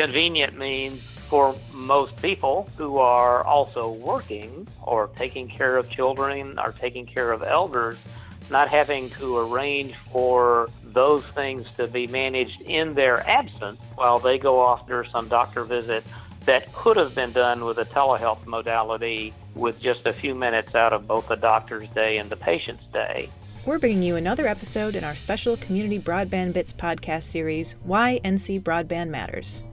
[0.00, 6.72] convenient means for most people who are also working or taking care of children or
[6.72, 7.98] taking care of elders,
[8.50, 14.38] not having to arrange for those things to be managed in their absence while they
[14.38, 16.02] go off for some doctor visit
[16.46, 20.94] that could have been done with a telehealth modality with just a few minutes out
[20.94, 23.28] of both the doctor's day and the patient's day.
[23.66, 28.62] We're bringing you another episode in our special Community Broadband Bits podcast series, Why NC
[28.62, 29.64] Broadband Matters.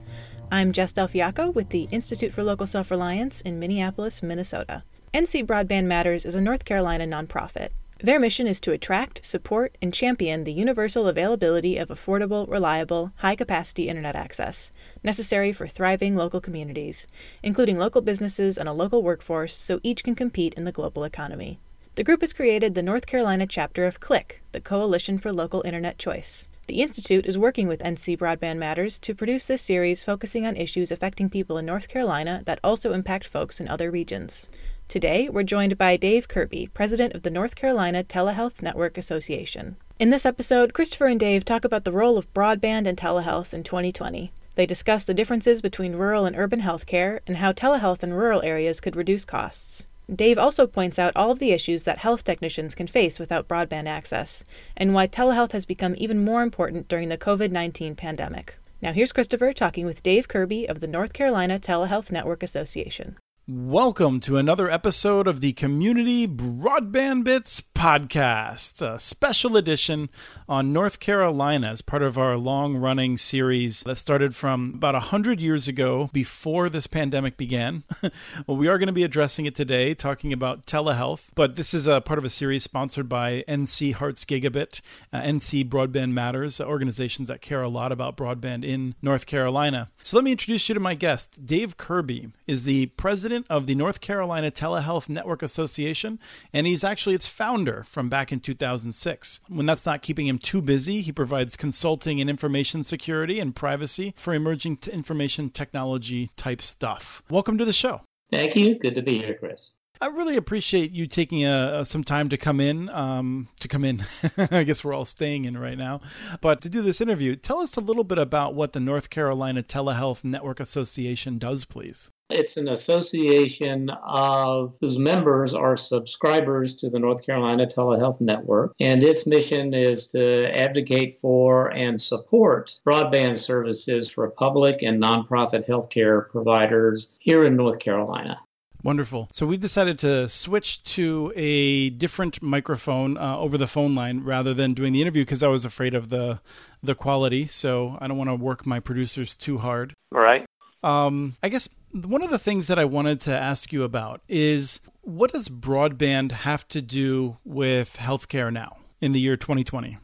[0.50, 4.82] I'm Jess Del Fiacco with the Institute for Local Self Reliance in Minneapolis, Minnesota.
[5.12, 7.68] NC Broadband Matters is a North Carolina nonprofit.
[8.00, 13.36] Their mission is to attract, support, and champion the universal availability of affordable, reliable, high
[13.36, 14.72] capacity internet access,
[15.04, 17.06] necessary for thriving local communities,
[17.42, 21.60] including local businesses and a local workforce so each can compete in the global economy.
[21.96, 25.98] The group has created the North Carolina chapter of CLIC, the Coalition for Local Internet
[25.98, 26.48] Choice.
[26.68, 30.92] The Institute is working with NC Broadband Matters to produce this series focusing on issues
[30.92, 34.50] affecting people in North Carolina that also impact folks in other regions.
[34.86, 39.76] Today, we're joined by Dave Kirby, president of the North Carolina Telehealth Network Association.
[39.98, 43.62] In this episode, Christopher and Dave talk about the role of broadband and telehealth in
[43.62, 44.30] 2020.
[44.54, 48.82] They discuss the differences between rural and urban healthcare and how telehealth in rural areas
[48.82, 49.86] could reduce costs.
[50.14, 53.86] Dave also points out all of the issues that health technicians can face without broadband
[53.86, 54.42] access,
[54.74, 58.58] and why telehealth has become even more important during the COVID 19 pandemic.
[58.80, 63.16] Now, here's Christopher talking with Dave Kirby of the North Carolina Telehealth Network Association.
[63.50, 70.10] Welcome to another episode of the Community Broadband Bits podcast, a special edition
[70.46, 75.40] on North Carolina as part of our long running series that started from about 100
[75.40, 77.84] years ago before this pandemic began.
[78.46, 81.86] well, we are going to be addressing it today, talking about telehealth, but this is
[81.86, 87.28] a part of a series sponsored by NC Hearts Gigabit, uh, NC Broadband Matters, organizations
[87.28, 89.88] that care a lot about broadband in North Carolina.
[90.02, 91.46] So let me introduce you to my guest.
[91.46, 96.18] Dave Kirby is the president president of the North Carolina Telehealth Network Association,
[96.52, 99.40] and he's actually its founder from back in 2006.
[99.48, 104.14] When that's not keeping him too busy, he provides consulting in information security and privacy
[104.16, 107.22] for emerging t- information technology type stuff.
[107.30, 108.02] Welcome to the show.
[108.30, 108.78] Thank you.
[108.78, 109.77] Good to be here, Chris.
[110.00, 112.88] I really appreciate you taking uh, some time to come in.
[112.90, 114.04] Um, to come in,
[114.50, 116.00] I guess we're all staying in right now,
[116.40, 119.62] but to do this interview, tell us a little bit about what the North Carolina
[119.62, 122.10] Telehealth Network Association does, please.
[122.30, 129.02] It's an association of whose members are subscribers to the North Carolina Telehealth Network, and
[129.02, 136.28] its mission is to advocate for and support broadband services for public and nonprofit healthcare
[136.28, 138.38] providers here in North Carolina.
[138.82, 139.28] Wonderful.
[139.32, 144.54] So we've decided to switch to a different microphone uh, over the phone line rather
[144.54, 146.40] than doing the interview because I was afraid of the
[146.82, 147.46] the quality.
[147.46, 149.94] So I don't want to work my producers too hard.
[150.14, 150.46] All right.
[150.82, 154.80] Um, I guess one of the things that I wanted to ask you about is
[155.02, 159.98] what does broadband have to do with healthcare now in the year 2020?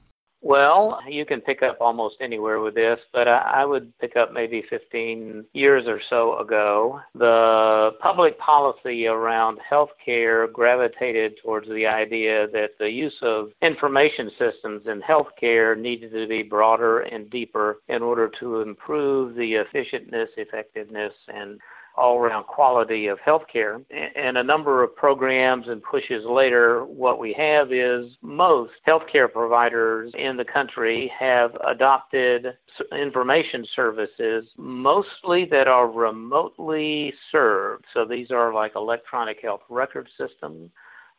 [0.46, 4.30] Well, you can pick up almost anywhere with this, but I, I would pick up
[4.30, 7.00] maybe 15 years or so ago.
[7.14, 14.82] The public policy around healthcare gravitated towards the idea that the use of information systems
[14.86, 21.14] in healthcare needed to be broader and deeper in order to improve the efficientness, effectiveness,
[21.28, 21.58] and
[21.96, 23.84] all around quality of healthcare.
[24.16, 30.12] And a number of programs and pushes later, what we have is most healthcare providers
[30.18, 32.46] in the country have adopted
[32.92, 37.84] information services, mostly that are remotely served.
[37.94, 40.70] So these are like electronic health record systems.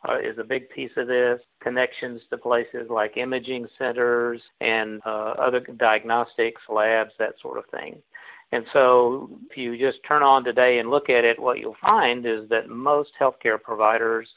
[0.07, 1.39] Uh, is a big piece of this.
[1.63, 8.03] Connections to places like imaging centers and uh, other diagnostics labs, that sort of thing.
[8.51, 12.25] And so, if you just turn on today and look at it, what you'll find
[12.25, 14.27] is that most healthcare providers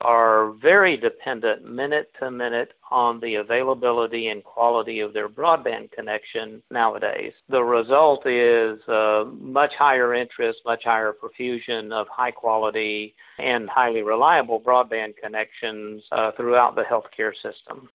[0.00, 6.62] are very dependent minute to minute on the availability and quality of their broadband connection
[6.70, 7.32] nowadays.
[7.48, 14.02] The result is uh, much higher interest, much higher profusion of high quality and highly
[14.02, 17.88] reliable broadband connections uh, throughout the healthcare system.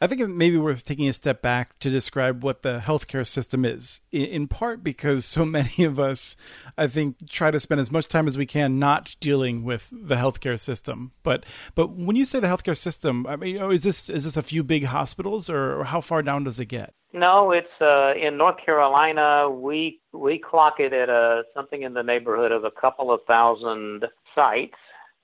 [0.00, 3.26] I think it may be worth taking a step back to describe what the healthcare
[3.26, 6.36] system is, in part because so many of us,
[6.76, 10.16] I think, try to spend as much time as we can not dealing with the
[10.16, 11.12] healthcare system.
[11.22, 11.44] But
[11.74, 14.62] but when you say the healthcare system, I mean, is this is this a few
[14.62, 16.94] big hospitals, or how far down does it get?
[17.12, 19.50] No, it's uh, in North Carolina.
[19.50, 24.04] We we clock it at a something in the neighborhood of a couple of thousand
[24.34, 24.76] sites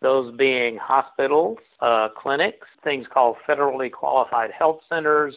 [0.05, 5.35] those being hospitals, uh, clinics, things called federally qualified health centers,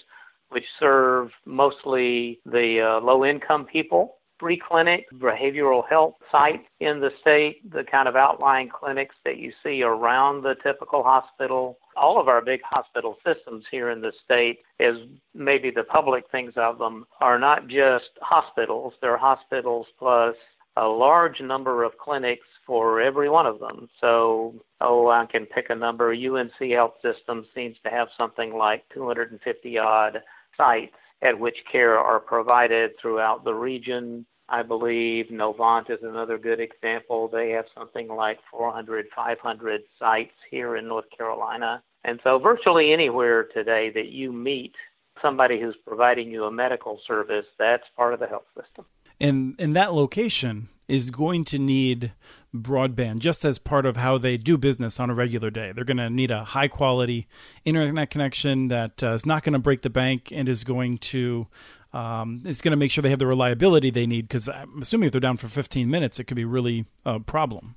[0.49, 4.03] which serve mostly the uh, low income people.
[4.39, 9.51] free clinic, behavioral health sites in the state, the kind of outlying clinics that you
[9.63, 11.77] see around the typical hospital.
[11.95, 14.95] All of our big hospital systems here in the state, as
[15.33, 18.93] maybe the public thinks of them, are not just hospitals.
[19.01, 20.35] They're hospitals plus
[20.77, 23.89] a large number of clinics for every one of them.
[24.00, 26.13] So, oh, I can pick a number.
[26.13, 30.18] UNC Health System seems to have something like 250 odd
[30.56, 30.94] sites
[31.24, 34.25] at which care are provided throughout the region.
[34.50, 37.27] I believe Novant is another good example.
[37.27, 41.81] They have something like 400, 500 sites here in North Carolina.
[42.03, 44.74] And so, virtually anywhere today that you meet
[45.21, 48.85] somebody who's providing you a medical service, that's part of the health system.
[49.19, 52.13] And in that location is going to need
[52.55, 55.71] broadband just as part of how they do business on a regular day.
[55.71, 57.27] They're going to need a high quality
[57.65, 61.47] internet connection that uh, is not going to break the bank and is going to
[61.93, 64.27] um, is going to make sure they have the reliability they need.
[64.27, 67.76] Because I'm assuming if they're down for 15 minutes, it could be really a problem.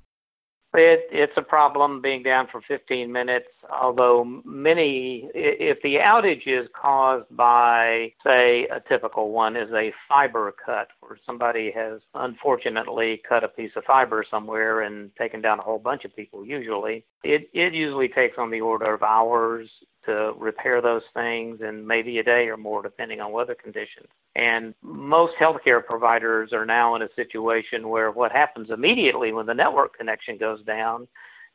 [0.73, 6.69] It, it's a problem being down for 15 minutes, although many, if the outage is
[6.79, 13.43] caused by, say, a typical one is a fiber cut, where somebody has unfortunately cut
[13.43, 17.49] a piece of fiber somewhere and taken down a whole bunch of people, usually, it,
[17.53, 19.69] it usually takes on the order of hours
[20.05, 24.07] to repair those things and maybe a day or more depending on weather conditions.
[24.35, 29.53] And most healthcare providers are now in a situation where what happens immediately when the
[29.53, 31.07] network connection goes down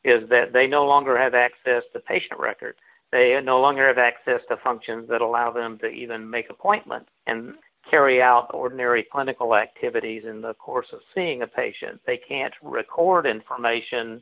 [0.03, 2.77] is that they no longer have access to patient records.
[3.11, 7.53] They no longer have access to functions that allow them to even make appointments and
[7.89, 12.01] carry out ordinary clinical activities in the course of seeing a patient.
[12.05, 14.21] They can't record information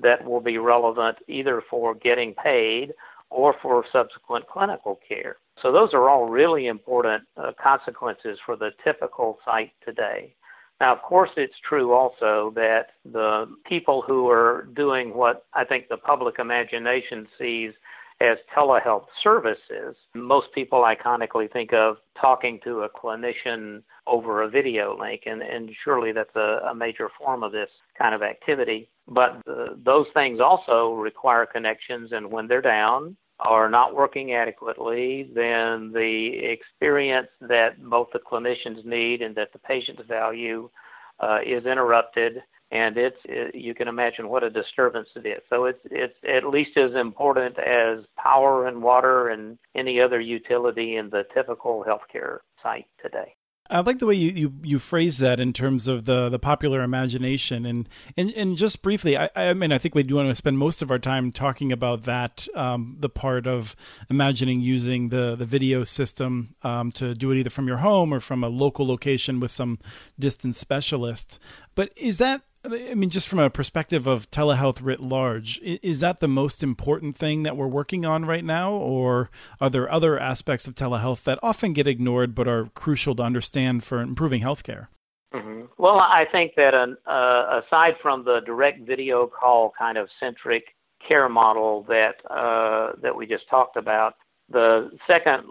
[0.00, 2.92] that will be relevant either for getting paid
[3.34, 5.36] or for subsequent clinical care.
[5.60, 10.34] So, those are all really important uh, consequences for the typical site today.
[10.80, 15.88] Now, of course, it's true also that the people who are doing what I think
[15.88, 17.72] the public imagination sees
[18.20, 24.96] as telehealth services, most people iconically think of talking to a clinician over a video
[24.98, 28.88] link, and, and surely that's a, a major form of this kind of activity.
[29.08, 35.28] But the, those things also require connections, and when they're down, are not working adequately,
[35.34, 40.70] then the experience that both the clinicians need and that the patients value
[41.20, 45.42] uh, is interrupted, and it's it, you can imagine what a disturbance it is.
[45.50, 50.96] So it's it's at least as important as power and water and any other utility
[50.96, 53.34] in the typical healthcare site today.
[53.74, 56.82] I like the way you, you, you phrase that in terms of the, the popular
[56.82, 60.34] imagination and, and and just briefly, I, I mean I think we do want to
[60.36, 63.74] spend most of our time talking about that um, the part of
[64.08, 68.20] imagining using the the video system um, to do it either from your home or
[68.20, 69.80] from a local location with some
[70.20, 71.40] distant specialist.
[71.74, 76.20] But is that I mean, just from a perspective of telehealth writ large, is that
[76.20, 79.30] the most important thing that we're working on right now, or
[79.60, 83.84] are there other aspects of telehealth that often get ignored but are crucial to understand
[83.84, 84.86] for improving healthcare?
[85.34, 85.62] Mm-hmm.
[85.76, 90.64] Well, I think that uh, aside from the direct video call kind of centric
[91.06, 94.14] care model that uh, that we just talked about,
[94.48, 95.42] the second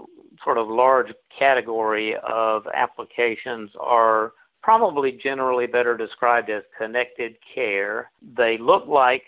[0.43, 4.31] sort of large category of applications are
[4.63, 8.09] probably generally better described as connected care.
[8.35, 9.23] They look like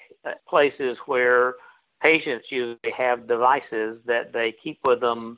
[0.47, 1.55] places where
[2.01, 5.37] patients usually have devices that they keep with them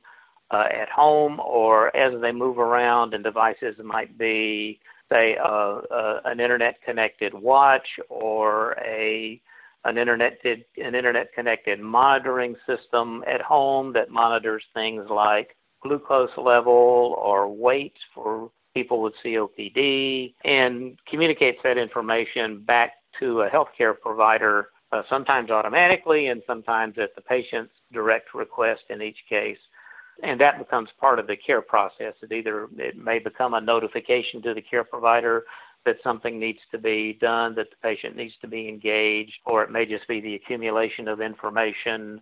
[0.52, 4.80] uh, at home or as they move around, and devices might be,
[5.12, 9.42] say, uh, uh, an internet connected watch or a
[9.86, 17.16] an internet an internet connected monitoring system at home that monitors things like glucose level
[17.24, 24.70] or weight for people with COPD and communicates that information back to a healthcare provider,
[24.92, 29.58] uh, sometimes automatically and sometimes at the patient's direct request in each case.
[30.22, 32.14] And that becomes part of the care process.
[32.22, 35.46] It either it may become a notification to the care provider
[35.86, 39.72] that something needs to be done, that the patient needs to be engaged, or it
[39.72, 42.22] may just be the accumulation of information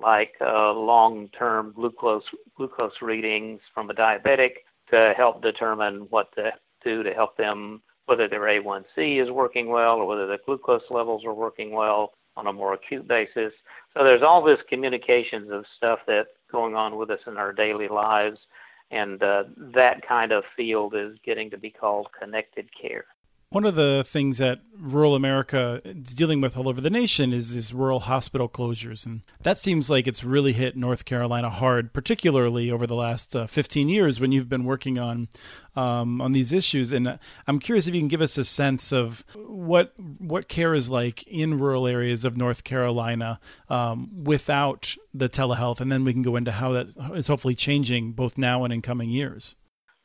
[0.00, 4.52] like uh, long-term glucose glucose readings from a diabetic
[4.90, 6.50] to help determine what to
[6.84, 11.24] do to help them, whether their A1C is working well or whether the glucose levels
[11.24, 13.52] are working well on a more acute basis.
[13.94, 17.88] So there's all this communications of stuff that's going on with us in our daily
[17.88, 18.38] lives,
[18.90, 23.06] and uh, that kind of field is getting to be called connected care.
[23.50, 27.72] One of the things that rural America is dealing with all over the nation is
[27.72, 32.88] rural hospital closures, and that seems like it's really hit North Carolina hard, particularly over
[32.88, 35.28] the last uh, 15 years when you've been working on
[35.76, 36.90] um, on these issues.
[36.90, 40.90] And I'm curious if you can give us a sense of what what care is
[40.90, 43.38] like in rural areas of North Carolina
[43.68, 48.10] um, without the telehealth, and then we can go into how that is hopefully changing
[48.10, 49.54] both now and in coming years.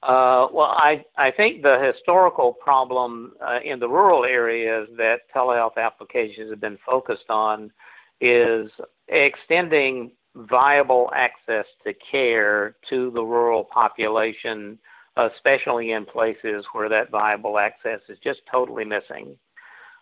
[0.03, 5.77] Uh, well, I, I think the historical problem uh, in the rural areas that telehealth
[5.77, 7.71] applications have been focused on
[8.19, 8.71] is
[9.09, 14.79] extending viable access to care to the rural population,
[15.17, 19.37] especially in places where that viable access is just totally missing.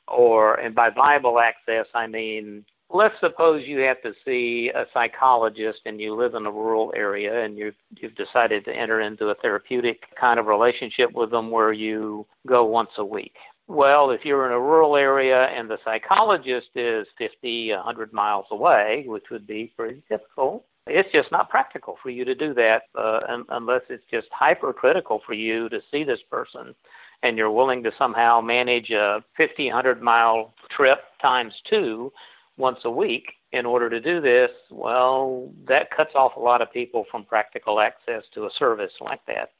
[0.08, 5.80] Or, and by viable access, I mean let's suppose you have to see a psychologist
[5.86, 9.36] and you live in a rural area and you've, you've decided to enter into a
[9.36, 13.36] therapeutic kind of relationship with them where you go once a week.
[13.68, 19.04] Well, if you're in a rural area and the psychologist is 50, 100 miles away,
[19.06, 23.20] which would be pretty difficult, it's just not practical for you to do that uh,
[23.50, 26.74] unless it's just hypercritical for you to see this person
[27.22, 32.12] and you're willing to somehow manage a 50, 100 mile trip times two
[32.60, 36.72] once a week in order to do this, well, that cuts off a lot of
[36.72, 39.52] people from practical access to a service like that.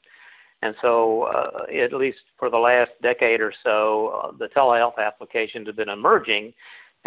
[0.62, 5.66] And so, uh, at least for the last decade or so, uh, the telehealth applications
[5.66, 6.52] have been emerging,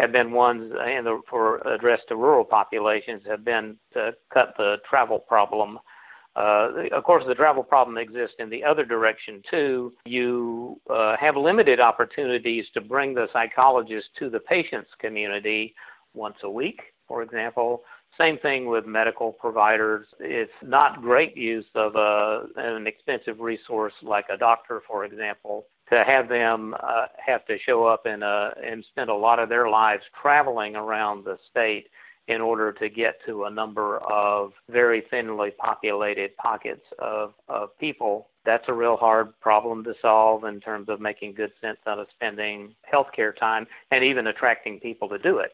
[0.00, 5.20] have been ones the, for address to rural populations, have been to cut the travel
[5.20, 5.78] problem.
[6.36, 9.92] Uh, of course, the travel problem exists in the other direction too.
[10.04, 15.74] You uh, have limited opportunities to bring the psychologist to the patient's community
[16.12, 17.82] once a week, for example.
[18.18, 20.06] Same thing with medical providers.
[20.20, 26.04] It's not great use of a, an expensive resource like a doctor, for example, to
[26.06, 29.68] have them uh, have to show up in a, and spend a lot of their
[29.68, 31.88] lives traveling around the state
[32.28, 38.28] in order to get to a number of very thinly populated pockets of, of people.
[38.46, 42.06] That's a real hard problem to solve in terms of making good sense out of
[42.14, 45.52] spending healthcare time and even attracting people to do it.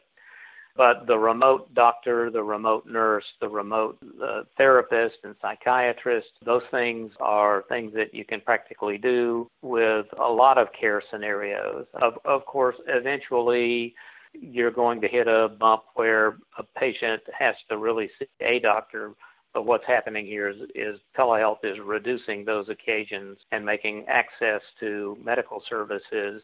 [0.75, 7.11] But the remote doctor, the remote nurse, the remote uh, therapist and psychiatrist, those things
[7.19, 11.85] are things that you can practically do with a lot of care scenarios.
[12.01, 13.93] Of, of course, eventually
[14.33, 19.13] you're going to hit a bump where a patient has to really see a doctor.
[19.53, 25.17] But what's happening here is, is telehealth is reducing those occasions and making access to
[25.23, 26.41] medical services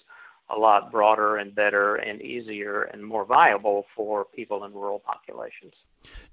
[0.50, 5.74] a lot broader and better and easier and more viable for people in rural populations.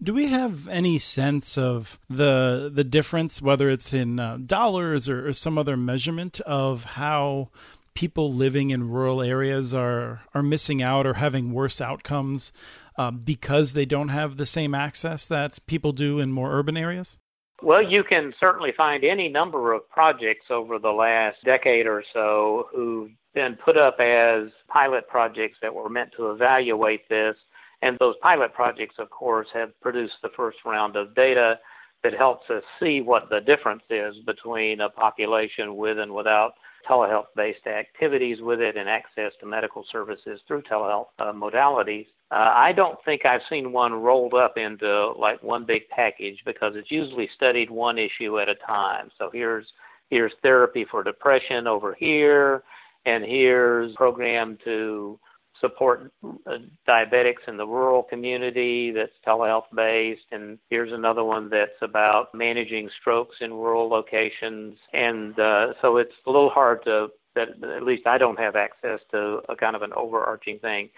[0.03, 5.29] Do we have any sense of the the difference, whether it's in uh, dollars or,
[5.29, 7.49] or some other measurement of how
[7.95, 12.53] people living in rural areas are are missing out or having worse outcomes
[12.97, 17.19] uh, because they don't have the same access that people do in more urban areas?
[17.63, 22.69] Well, you can certainly find any number of projects over the last decade or so
[22.75, 27.37] who've been put up as pilot projects that were meant to evaluate this.
[27.81, 31.59] And those pilot projects, of course, have produced the first round of data
[32.03, 36.53] that helps us see what the difference is between a population with and without
[36.88, 42.07] telehealth based activities with it and access to medical services through telehealth uh, modalities.
[42.31, 46.75] Uh, I don't think I've seen one rolled up into like one big package because
[46.76, 49.11] it's usually studied one issue at a time.
[49.19, 49.67] So here's
[50.11, 52.62] here's therapy for depression over here,
[53.07, 55.19] and here's program to
[55.61, 56.59] support uh,
[56.89, 60.27] diabetics in the rural community that's telehealth based.
[60.33, 64.77] And here's another one that's about managing strokes in rural locations.
[64.93, 69.01] And uh, so it's a little hard to that at least I don't have access
[69.11, 70.91] to a kind of an overarching thing.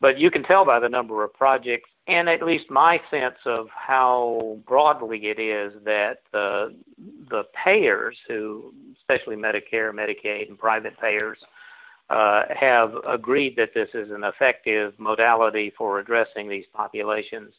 [0.00, 3.68] But you can tell by the number of projects and at least my sense of
[3.68, 6.74] how broadly it is that the
[7.30, 11.38] the payers who especially Medicare, Medicaid and private payers
[12.10, 17.52] uh, have agreed that this is an effective modality for addressing these populations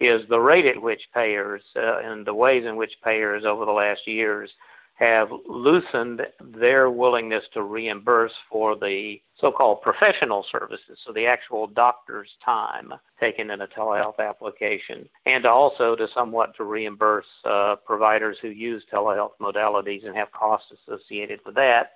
[0.00, 3.72] is the rate at which payers uh, and the ways in which payers over the
[3.72, 4.50] last years
[4.94, 12.28] have loosened their willingness to reimburse for the so-called professional services, so the actual doctor's
[12.44, 18.48] time taken in a telehealth application, and also to somewhat to reimburse uh, providers who
[18.48, 21.92] use telehealth modalities and have costs associated with that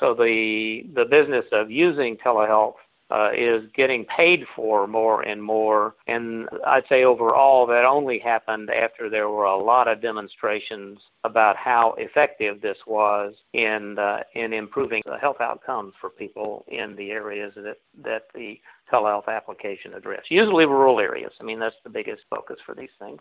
[0.00, 2.74] so the the business of using telehealth
[3.10, 5.94] uh, is getting paid for more and more.
[6.06, 11.56] And I'd say overall that only happened after there were a lot of demonstrations about
[11.56, 17.10] how effective this was in uh, in improving the health outcomes for people in the
[17.10, 18.58] areas that that the
[18.92, 20.30] telehealth application addressed.
[20.30, 21.32] Usually rural areas.
[21.40, 23.20] I mean, that's the biggest focus for these things.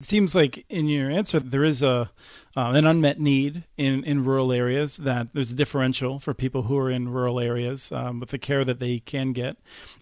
[0.00, 2.10] It seems like in your answer there is a
[2.56, 6.76] uh, an unmet need in, in rural areas that there's a differential for people who
[6.78, 9.56] are in rural areas um, with the care that they can get,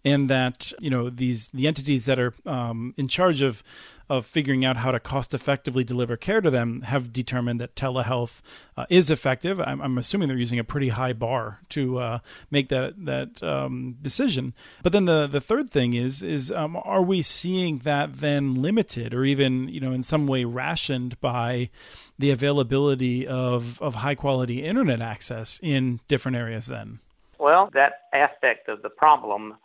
[0.04, 3.62] and that you know these the entities that are um, in charge of
[4.08, 8.42] of figuring out how to cost effectively deliver care to them have determined that telehealth
[8.76, 9.60] uh, is effective.
[9.60, 12.18] I'm, I'm, assuming they're using a pretty high bar to uh,
[12.50, 14.54] make that that um, decision.
[14.82, 19.14] But then the the third thing is is um, are we seeing that then limited
[19.14, 21.70] or even you know in some way rationed by
[22.18, 27.00] the availability of of high quality internet access in different areas then?
[27.38, 29.56] Well, that aspect of the problem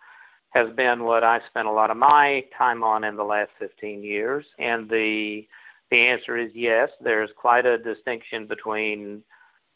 [0.58, 4.04] has been what I spent a lot of my time on in the last 15
[4.04, 4.46] years.
[4.58, 5.42] And the
[5.90, 6.90] the answer is yes.
[7.02, 9.24] There's quite a distinction between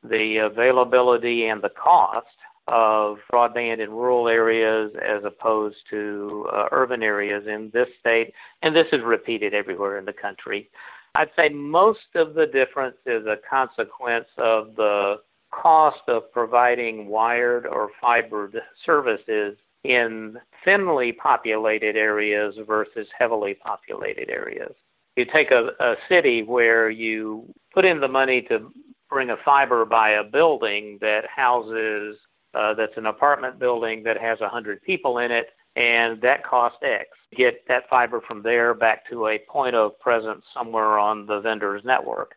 [0.04, 2.28] the availability and the cost
[2.68, 8.76] of broadband in rural areas as opposed to uh, urban areas in this state, and
[8.76, 10.70] this is repeated everywhere in the country.
[11.16, 15.16] I'd say most of the difference is a consequence of the
[15.52, 24.74] cost of providing wired or fibered services in thinly populated areas versus heavily populated areas.
[25.16, 28.72] You take a, a city where you put in the money to
[29.10, 32.18] bring a fiber by a building that houses,
[32.54, 37.08] uh, that's an apartment building that has 100 people in it, and that costs X.
[37.36, 41.84] Get that fiber from there back to a point of presence somewhere on the vendor's
[41.84, 42.36] network.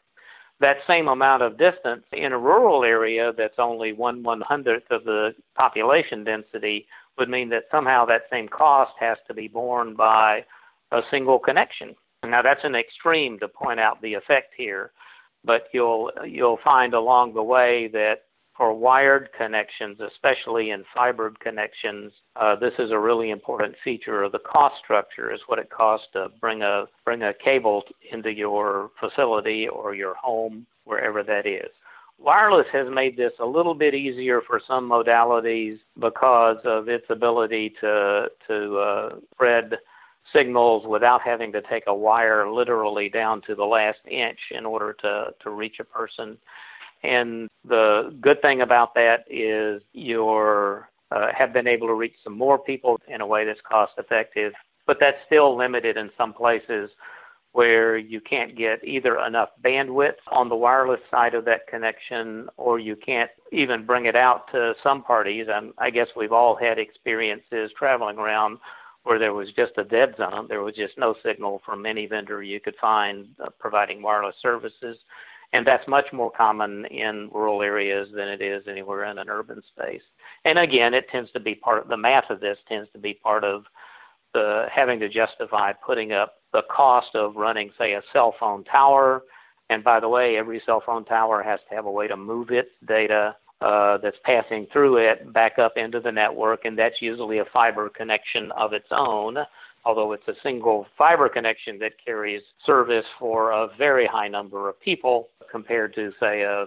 [0.60, 5.04] That same amount of distance in a rural area that's only one one hundredth of
[5.04, 6.86] the population density
[7.18, 10.44] would mean that somehow that same cost has to be borne by
[10.92, 11.94] a single connection.
[12.24, 14.92] Now that's an extreme to point out the effect here,
[15.44, 18.22] but you'll you'll find along the way that
[18.56, 24.32] for wired connections, especially in fibered connections, uh, this is a really important feature of
[24.32, 25.32] the cost structure.
[25.32, 30.14] Is what it costs to bring a bring a cable into your facility or your
[30.14, 31.70] home, wherever that is.
[32.18, 37.74] Wireless has made this a little bit easier for some modalities because of its ability
[37.80, 39.74] to to uh, spread
[40.34, 44.94] signals without having to take a wire literally down to the last inch in order
[45.02, 46.38] to to reach a person.
[47.02, 52.36] And the good thing about that is you're uh, have been able to reach some
[52.36, 54.52] more people in a way that's cost effective,
[54.86, 56.90] but that's still limited in some places
[57.54, 62.80] where you can't get either enough bandwidth on the wireless side of that connection or
[62.80, 65.46] you can't even bring it out to some parties.
[65.48, 68.58] And I guess we've all had experiences traveling around
[69.04, 70.46] where there was just a dead zone.
[70.48, 74.96] There was just no signal from any vendor you could find uh, providing wireless services.
[75.52, 79.62] And that's much more common in rural areas than it is anywhere in an urban
[79.76, 80.02] space.
[80.44, 83.14] And again, it tends to be part of the math of this tends to be
[83.14, 83.62] part of
[84.32, 89.22] the having to justify putting up the cost of running, say, a cell phone tower.
[89.68, 92.50] And by the way, every cell phone tower has to have a way to move
[92.50, 97.38] its data uh, that's passing through it back up into the network, and that's usually
[97.38, 99.36] a fiber connection of its own,
[99.84, 104.78] although it's a single fiber connection that carries service for a very high number of
[104.80, 106.66] people compared to, say, a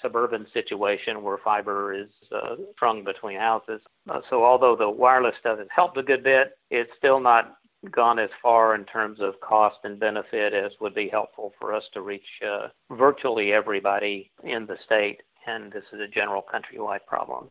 [0.00, 3.80] suburban situation where fiber is uh, strung between houses.
[4.08, 7.56] Uh, so, although the wireless stuff has helped a good bit, it's still not
[7.90, 11.84] gone as far in terms of cost and benefit as would be helpful for us
[11.94, 15.20] to reach uh, virtually everybody in the state.
[15.46, 17.50] And this is a general countrywide problem.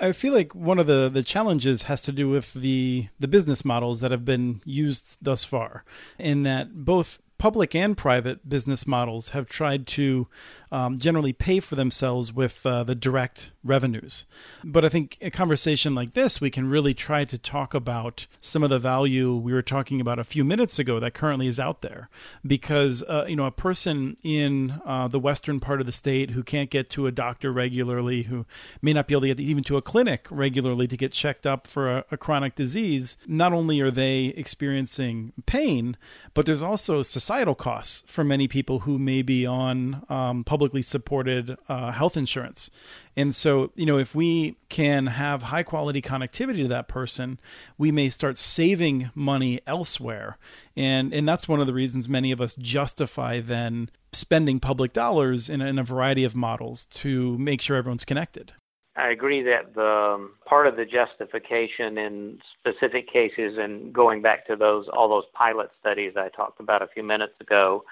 [0.00, 3.64] I feel like one of the, the challenges has to do with the the business
[3.64, 5.84] models that have been used thus far,
[6.18, 10.26] in that both public and private business models have tried to
[10.72, 14.24] um, generally pay for themselves with uh, the direct revenues.
[14.62, 18.62] But I think a conversation like this, we can really try to talk about some
[18.62, 21.82] of the value we were talking about a few minutes ago that currently is out
[21.82, 22.08] there.
[22.46, 26.42] Because, uh, you know, a person in uh, the western part of the state who
[26.42, 28.46] can't get to a doctor regularly, who
[28.80, 31.66] may not be able to get even to a clinic regularly to get checked up
[31.66, 35.96] for a, a chronic disease, not only are they experiencing pain,
[36.34, 40.82] but there's also societal costs for many people who may be on um, public publicly
[40.82, 42.70] supported uh, health insurance.
[43.16, 47.40] And so, you know, if we can have high quality connectivity to that person,
[47.78, 50.36] we may start saving money elsewhere.
[50.76, 55.48] And and that's one of the reasons many of us justify then spending public dollars
[55.48, 58.52] in, in a variety of models to make sure everyone's connected.
[58.96, 64.46] I agree that the um, part of the justification in specific cases and going back
[64.48, 67.82] to those all those pilot studies I talked about a few minutes ago,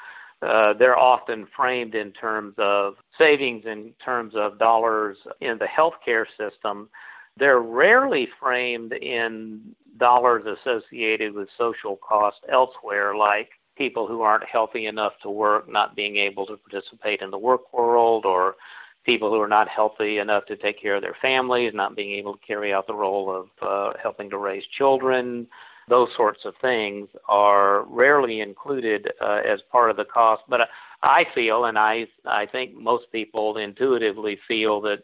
[0.42, 6.26] uh, they're often framed in terms of savings in terms of dollars in the healthcare
[6.38, 6.88] system.
[7.36, 14.86] They're rarely framed in dollars associated with social cost elsewhere, like people who aren't healthy
[14.86, 18.56] enough to work not being able to participate in the work world or
[19.04, 22.34] people who are not healthy enough to take care of their families, not being able
[22.34, 25.46] to carry out the role of uh, helping to raise children.
[25.88, 30.42] Those sorts of things are rarely included uh, as part of the cost.
[30.48, 30.60] But
[31.02, 34.98] I feel, and I I think most people intuitively feel that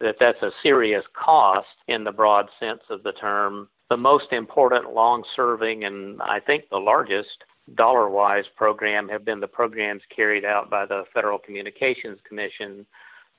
[0.00, 3.68] that that's a serious cost in the broad sense of the term.
[3.90, 10.02] The most important, long-serving, and I think the largest dollar-wise program have been the programs
[10.14, 12.86] carried out by the Federal Communications Commission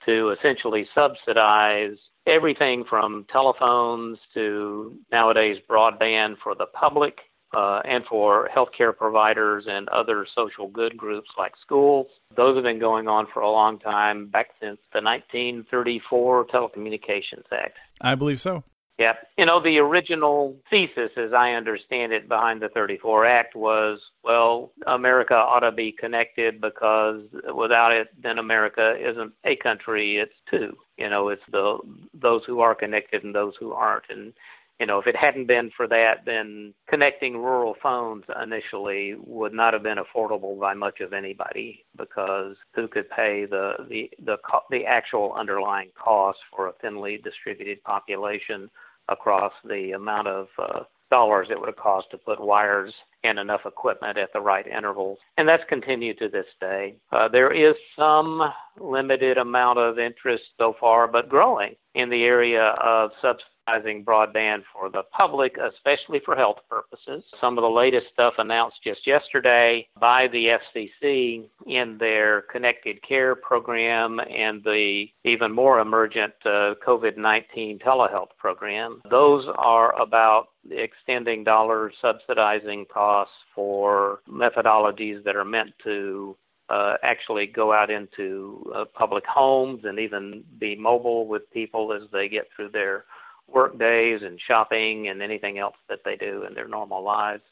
[0.06, 7.18] to essentially subsidize everything from telephones to nowadays broadband for the public
[7.56, 12.08] uh, and for healthcare providers and other social good groups like schools.
[12.36, 17.78] Those have been going on for a long time, back since the 1934 Telecommunications Act.
[18.02, 18.64] I believe so.
[18.98, 19.14] Yeah.
[19.38, 24.72] You know, the original thesis, as I understand it, behind the 34 Act was, well,
[24.88, 30.78] America ought to be connected because without it, then America isn't a country, it's two.
[30.98, 31.78] You know, it's the
[32.14, 34.06] those who are connected and those who aren't.
[34.10, 34.32] And,
[34.80, 39.74] you know, if it hadn't been for that, then connecting rural phones initially would not
[39.74, 44.38] have been affordable by much of anybody because who could pay the the the,
[44.70, 48.70] the actual underlying cost for a thinly distributed population
[49.10, 50.80] across the amount of uh,
[51.12, 55.18] dollars it would have cost to put wires and enough equipment at the right intervals.
[55.38, 56.96] And that's continued to this day.
[57.12, 58.42] Uh, there is some
[58.80, 63.12] limited amount of interest so far, but growing in the area of
[63.68, 67.24] broadband for the public, especially for health purposes.
[67.42, 73.36] Some of the latest stuff announced just yesterday by the FCC in their Connected Care
[73.36, 79.02] program and the even more emergent uh, COVID 19 telehealth program.
[79.10, 86.36] Those are about extending dollars subsidizing costs for methodologies that are meant to
[86.70, 92.10] uh, actually go out into uh, public homes and even be mobile with people as
[92.12, 93.06] they get through their
[93.48, 97.44] work days and shopping and anything else that they do in their normal lives.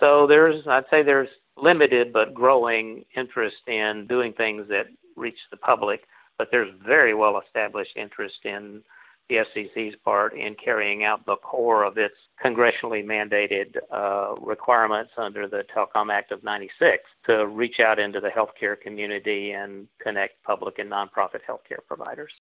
[0.00, 5.56] So there's, I'd say there's limited but growing interest in doing things that reach the
[5.56, 6.02] public,
[6.38, 8.82] but there's very well established interest in
[9.28, 15.46] the FCC's part in carrying out the core of its congressionally mandated uh, requirements under
[15.46, 20.78] the Telecom Act of 96 to reach out into the healthcare community and connect public
[20.78, 22.32] and nonprofit healthcare providers.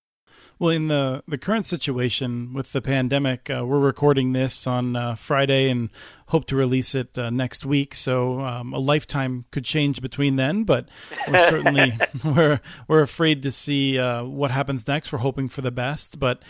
[0.62, 5.16] Well, in the, the current situation with the pandemic, uh, we're recording this on uh,
[5.16, 5.90] Friday and
[6.28, 7.96] hope to release it uh, next week.
[7.96, 10.88] So um, a lifetime could change between then, but
[11.28, 15.12] we're certainly we're we're afraid to see uh, what happens next.
[15.12, 16.44] We're hoping for the best, but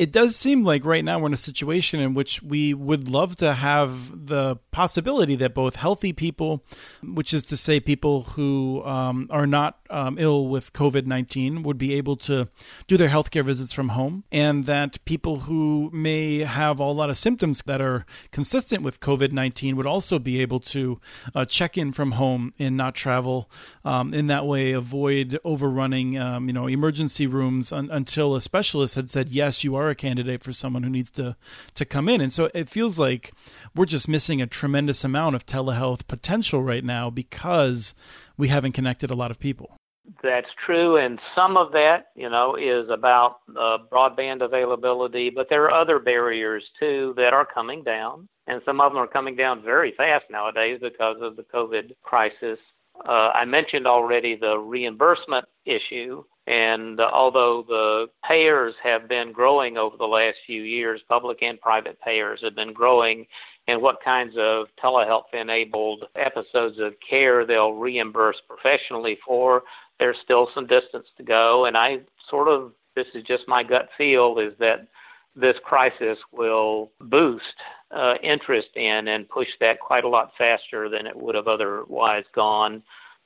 [0.00, 3.36] it does seem like right now we're in a situation in which we would love
[3.36, 6.64] to have the possibility that both healthy people,
[7.02, 11.76] which is to say people who um, are not um, ill with COVID 19, would
[11.76, 12.48] be able to
[12.86, 17.18] do their healthcare visits from home, and that people who may have a lot of
[17.18, 20.98] symptoms that are consistent with COVID 19 would also be able to
[21.34, 23.50] uh, check in from home and not travel.
[23.84, 28.94] Um, in that way, avoid overrunning, um, you know, emergency rooms un- until a specialist
[28.94, 31.36] had said, yes, you are a candidate for someone who needs to
[31.74, 32.20] to come in.
[32.20, 33.32] And so it feels like
[33.74, 37.94] we're just missing a tremendous amount of telehealth potential right now because
[38.36, 39.76] we haven't connected a lot of people.
[40.22, 45.64] That's true, and some of that, you know, is about uh, broadband availability, but there
[45.64, 49.62] are other barriers too that are coming down, and some of them are coming down
[49.62, 52.58] very fast nowadays because of the COVID crisis.
[53.08, 59.78] Uh, I mentioned already the reimbursement issue, and uh, although the payers have been growing
[59.78, 63.26] over the last few years, public and private payers have been growing,
[63.68, 69.62] and what kinds of telehealth enabled episodes of care they'll reimburse professionally for,
[69.98, 71.66] there's still some distance to go.
[71.66, 74.88] And I sort of, this is just my gut feel, is that
[75.36, 77.44] this crisis will boost
[77.90, 82.24] uh, interest in and push that quite a lot faster than it would have otherwise
[82.34, 82.82] gone,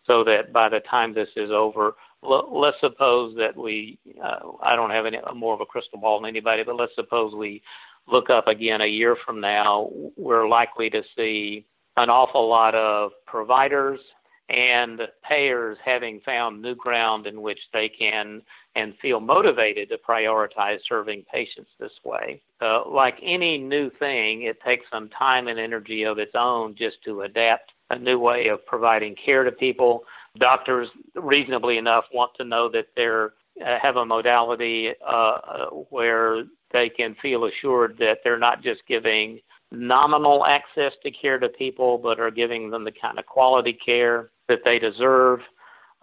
[0.06, 4.76] so that by the time this is over, l- let's suppose that we, uh, I
[4.76, 7.62] don't have any more of a crystal ball than anybody, but let's suppose we
[8.06, 11.64] look up again a year from now, we're likely to see
[11.96, 14.00] an awful lot of providers
[14.48, 18.42] and payers having found new ground in which they can
[18.76, 22.42] and feel motivated to prioritize serving patients this way.
[22.60, 26.96] Uh, like any new thing, it takes some time and energy of its own just
[27.04, 30.04] to adapt a new way of providing care to people.
[30.38, 36.88] Doctors, reasonably enough, want to know that they uh, have a modality uh, where they
[36.88, 39.38] can feel assured that they're not just giving
[39.70, 44.30] nominal access to care to people, but are giving them the kind of quality care
[44.48, 45.40] that they deserve.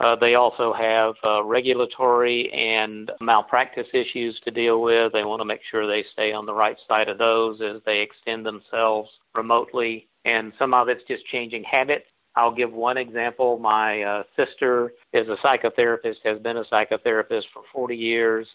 [0.02, 5.14] Uh, they also have uh, regulatory and malpractice issues to deal with.
[5.14, 8.00] They want to make sure they stay on the right side of those as they
[8.00, 10.08] extend themselves remotely.
[10.26, 12.06] And some of it's just changing habits.
[12.36, 13.60] I'll give one example.
[13.60, 18.48] My uh, sister is a psychotherapist, has been a psychotherapist for 40 years.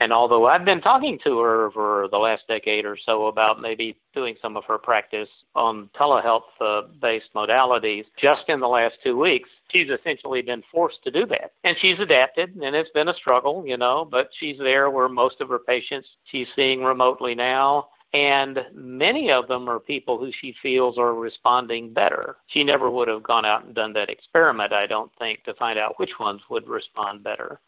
[0.00, 3.96] And although I've been talking to her for the last decade or so about maybe
[4.14, 9.18] doing some of her practice on telehealth uh, based modalities, just in the last two
[9.18, 11.52] weeks, she's essentially been forced to do that.
[11.64, 15.40] And she's adapted, and it's been a struggle, you know, but she's there where most
[15.40, 17.88] of her patients she's seeing remotely now.
[18.12, 22.36] And many of them are people who she feels are responding better.
[22.46, 25.80] She never would have gone out and done that experiment, I don't think, to find
[25.80, 27.58] out which ones would respond better.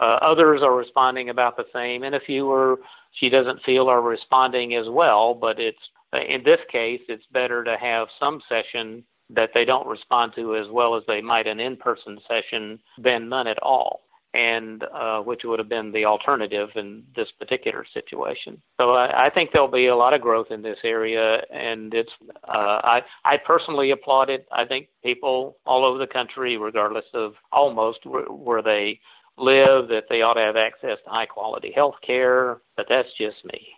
[0.00, 2.78] Uh, others are responding about the same, and a few are
[3.18, 5.34] she doesn't feel are responding as well.
[5.34, 5.82] But it's
[6.12, 9.02] in this case, it's better to have some session
[9.34, 13.46] that they don't respond to as well as they might an in-person session than none
[13.46, 14.02] at all,
[14.34, 18.60] and uh, which would have been the alternative in this particular situation.
[18.80, 22.10] So I, I think there'll be a lot of growth in this area, and it's
[22.48, 24.46] uh, I I personally applaud it.
[24.52, 29.00] I think people all over the country, regardless of almost where they
[29.38, 33.44] live, that they ought to have access to high quality health care, but that's just
[33.44, 33.68] me.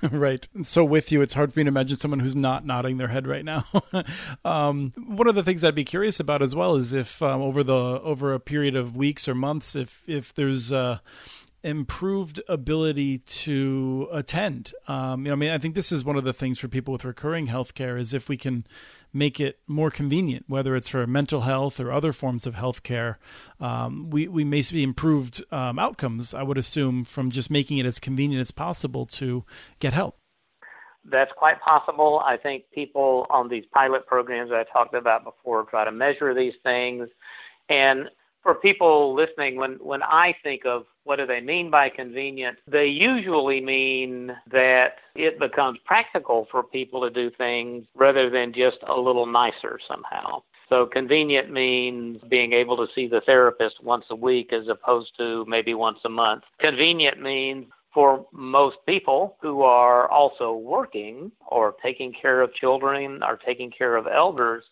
[0.10, 0.46] right.
[0.62, 3.26] So with you, it's hard for me to imagine someone who's not nodding their head
[3.26, 3.64] right now.
[4.44, 7.62] um, one of the things I'd be curious about as well is if um, over
[7.62, 10.98] the over a period of weeks or months, if if there's uh,
[11.62, 14.72] improved ability to attend.
[14.88, 16.92] Um, you know, I mean, I think this is one of the things for people
[16.92, 18.66] with recurring healthcare is if we can
[19.12, 23.16] make it more convenient, whether it's for mental health or other forms of healthcare,
[23.60, 26.34] um, we we may see improved um, outcomes.
[26.34, 29.44] I would assume from just making it as convenient as possible to
[29.78, 30.16] get help.
[31.04, 32.22] That's quite possible.
[32.24, 36.54] I think people on these pilot programs I talked about before try to measure these
[36.62, 37.08] things,
[37.68, 38.08] and
[38.42, 42.86] for people listening, when, when I think of what do they mean by convenient, they
[42.86, 48.94] usually mean that it becomes practical for people to do things rather than just a
[48.94, 50.42] little nicer somehow.
[50.68, 55.44] So convenient means being able to see the therapist once a week as opposed to
[55.46, 56.44] maybe once a month.
[56.60, 63.36] Convenient means for most people who are also working or taking care of children or
[63.36, 64.64] taking care of elders,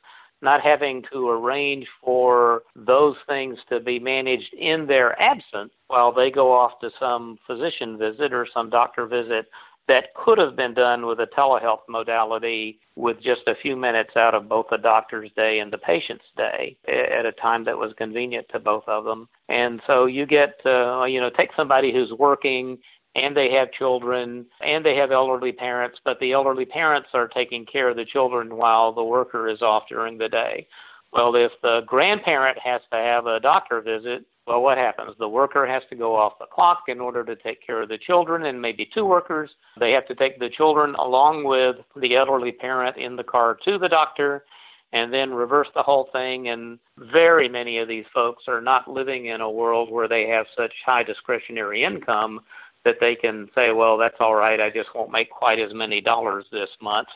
[0.42, 6.30] not having to arrange for those things to be managed in their absence while they
[6.30, 9.46] go off to some physician visit or some doctor visit
[9.88, 14.34] that could have been done with a telehealth modality with just a few minutes out
[14.36, 18.46] of both the doctor's day and the patient's day at a time that was convenient
[18.52, 19.28] to both of them.
[19.48, 22.78] And so you get, uh, you know, take somebody who's working
[23.14, 27.66] and they have children and they have elderly parents, but the elderly parents are taking
[27.66, 30.66] care of the children while the worker is off during the day.
[31.12, 35.14] Well, if the grandparent has to have a doctor visit, well, what happens?
[35.18, 37.98] The worker has to go off the clock in order to take care of the
[37.98, 39.50] children, and maybe two workers.
[39.78, 43.78] They have to take the children along with the elderly parent in the car to
[43.78, 44.44] the doctor
[44.92, 46.48] and then reverse the whole thing.
[46.48, 50.46] And very many of these folks are not living in a world where they have
[50.56, 52.40] such high discretionary income
[52.84, 54.60] that they can say, well, that's all right.
[54.60, 57.08] I just won't make quite as many dollars this month.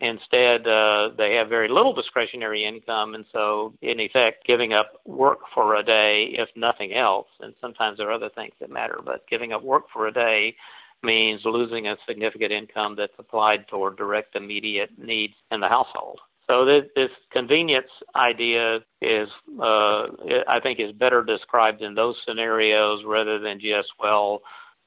[0.00, 5.40] Instead, uh, they have very little discretionary income, and so in effect, giving up work
[5.52, 9.28] for a day, if nothing else, and sometimes there are other things that matter, but
[9.28, 10.54] giving up work for a day
[11.02, 16.18] means losing a significant income that's applied toward direct immediate needs in the household.
[16.46, 19.28] So this, this convenience idea is,
[19.60, 20.06] uh,
[20.48, 24.40] I think, is better described in those scenarios rather than just well,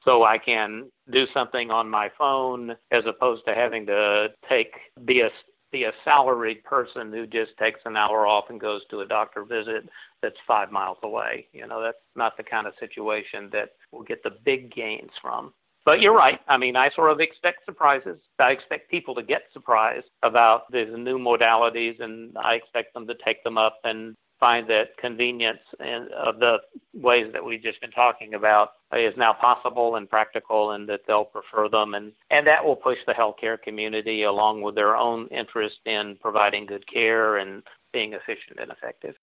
[0.04, 4.72] so I can do something on my phone as opposed to having to take
[5.04, 5.30] be a
[5.72, 9.44] be a salaried person who just takes an hour off and goes to a doctor
[9.44, 9.88] visit
[10.22, 11.48] that's five miles away.
[11.52, 15.52] You know, that's not the kind of situation that we'll get the big gains from.
[15.84, 16.38] But you're right.
[16.48, 18.18] I mean, I sort of expect surprises.
[18.38, 23.14] I expect people to get surprised about these new modalities, and I expect them to
[23.24, 26.58] take them up and find that convenience and of the
[26.94, 31.24] ways that we've just been talking about is now possible and practical and that they'll
[31.24, 35.76] prefer them and, and that will push the healthcare community along with their own interest
[35.84, 39.14] in providing good care and being efficient and effective.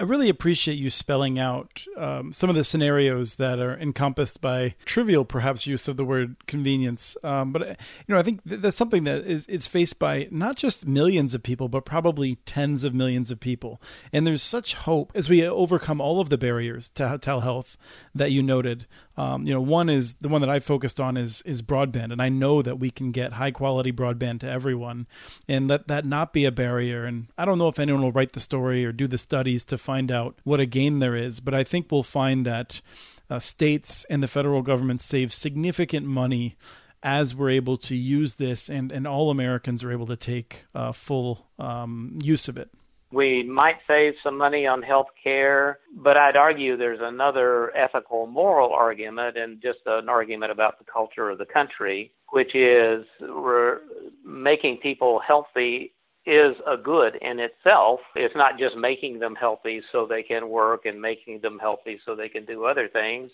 [0.00, 4.76] I really appreciate you spelling out um, some of the scenarios that are encompassed by
[4.84, 7.16] trivial, perhaps, use of the word convenience.
[7.24, 7.66] Um, but
[8.06, 11.42] you know, I think that's something that is is faced by not just millions of
[11.42, 13.82] people, but probably tens of millions of people.
[14.12, 17.76] And there's such hope as we overcome all of the barriers to telehealth
[18.14, 18.86] that you noted.
[19.18, 22.22] Um, you know, one is the one that I focused on is is broadband, and
[22.22, 25.08] I know that we can get high quality broadband to everyone,
[25.48, 27.04] and let that not be a barrier.
[27.04, 29.76] And I don't know if anyone will write the story or do the studies to
[29.76, 32.80] find out what a gain there is, but I think we'll find that
[33.28, 36.54] uh, states and the federal government save significant money
[37.02, 40.92] as we're able to use this, and and all Americans are able to take uh,
[40.92, 42.70] full um, use of it.
[43.10, 48.72] We might save some money on health care, but I'd argue there's another ethical, moral
[48.72, 53.78] argument and just an argument about the culture of the country, which is we're
[54.24, 55.94] making people healthy
[56.26, 58.00] is a good in itself.
[58.14, 62.14] It's not just making them healthy so they can work and making them healthy so
[62.14, 63.30] they can do other things.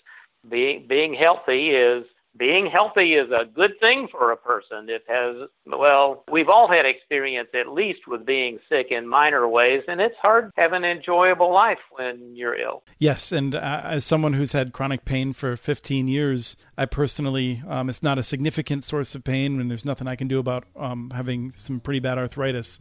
[0.48, 2.04] Being being healthy is
[2.36, 4.88] being healthy is a good thing for a person.
[4.88, 9.82] It has, well, we've all had experience at least with being sick in minor ways,
[9.86, 12.82] and it's hard to have an enjoyable life when you're ill.
[12.98, 17.88] Yes, and uh, as someone who's had chronic pain for 15 years, I personally, um,
[17.88, 21.10] it's not a significant source of pain, and there's nothing I can do about um,
[21.14, 22.80] having some pretty bad arthritis.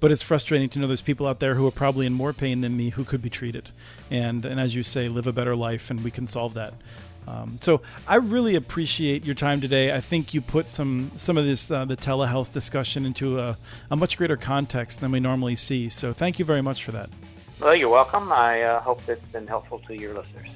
[0.00, 2.62] But it's frustrating to know there's people out there who are probably in more pain
[2.62, 3.70] than me who could be treated,
[4.10, 6.74] and and as you say, live a better life, and we can solve that.
[7.26, 9.94] Um, so I really appreciate your time today.
[9.94, 13.56] I think you put some some of this uh, the telehealth discussion into a,
[13.90, 15.88] a, much greater context than we normally see.
[15.88, 17.10] So thank you very much for that.
[17.60, 18.32] Well, you're welcome.
[18.32, 20.50] I uh, hope it's been helpful to your listeners.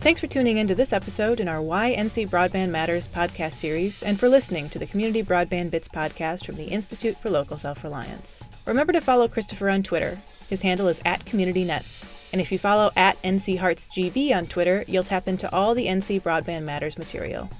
[0.00, 4.18] Thanks for tuning into this episode in our Why NC Broadband Matters podcast series and
[4.18, 8.44] for listening to the Community Broadband Bits podcast from the Institute for Local Self Reliance.
[8.64, 10.16] Remember to follow Christopher on Twitter.
[10.48, 12.17] His handle is at CommunityNets.
[12.32, 16.64] And if you follow at NCHeartsGB on Twitter, you'll tap into all the NC Broadband
[16.64, 17.50] Matters material.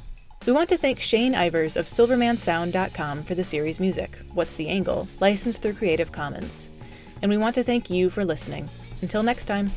[0.46, 5.08] We want to thank Shane Ivers of SilvermanSound.com for the series music, What's the Angle,
[5.20, 6.70] licensed through Creative Commons.
[7.22, 8.68] And we want to thank you for listening.
[9.02, 9.70] Until next time.